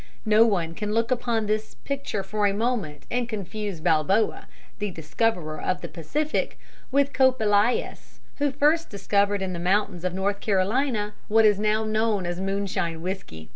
No 0.25 0.47
one 0.47 0.73
can 0.73 0.93
look 0.93 1.11
upon 1.11 1.45
this 1.45 1.75
picture 1.75 2.23
for 2.23 2.47
a 2.47 2.55
moment 2.55 3.05
and 3.11 3.29
confuse 3.29 3.79
Balboa, 3.79 4.47
the 4.79 4.89
discoverer 4.89 5.61
of 5.61 5.81
the 5.81 5.87
Pacific, 5.87 6.57
with 6.91 7.13
Kope 7.13 7.39
Elias, 7.39 8.19
who 8.37 8.49
first 8.51 8.89
discovered 8.89 9.43
in 9.43 9.53
the 9.53 9.59
mountains 9.59 10.03
of 10.03 10.15
North 10.15 10.39
Carolina 10.39 11.13
what 11.27 11.45
is 11.45 11.59
now 11.59 11.83
known 11.83 12.25
as 12.25 12.39
moonshine 12.41 13.03
whiskey. 13.03 13.49